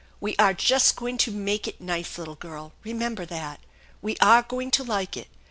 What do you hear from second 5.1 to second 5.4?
it.